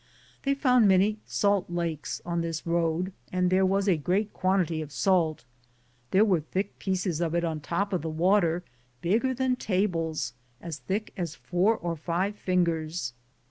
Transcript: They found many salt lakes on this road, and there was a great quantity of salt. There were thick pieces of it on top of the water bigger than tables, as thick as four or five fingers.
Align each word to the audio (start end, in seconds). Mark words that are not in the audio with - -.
They 0.41 0.55
found 0.55 0.87
many 0.87 1.19
salt 1.27 1.69
lakes 1.69 2.23
on 2.25 2.41
this 2.41 2.65
road, 2.65 3.13
and 3.31 3.51
there 3.51 3.67
was 3.67 3.87
a 3.87 3.97
great 3.97 4.33
quantity 4.33 4.81
of 4.81 4.91
salt. 4.91 5.45
There 6.09 6.25
were 6.25 6.39
thick 6.39 6.79
pieces 6.79 7.21
of 7.21 7.35
it 7.35 7.43
on 7.43 7.59
top 7.59 7.93
of 7.93 8.01
the 8.01 8.09
water 8.09 8.63
bigger 9.03 9.35
than 9.35 9.57
tables, 9.57 10.33
as 10.59 10.79
thick 10.79 11.13
as 11.15 11.35
four 11.35 11.77
or 11.77 11.95
five 11.95 12.35
fingers. 12.35 13.13